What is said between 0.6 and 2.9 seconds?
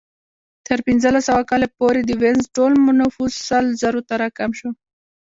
تر پنځلس سوه کال پورې د وینز ټول